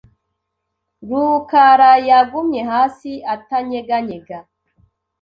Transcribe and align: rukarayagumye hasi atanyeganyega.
rukarayagumye 1.07 2.61
hasi 2.71 3.11
atanyeganyega. 3.33 4.37